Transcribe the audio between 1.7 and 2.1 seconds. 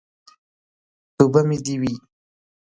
وي.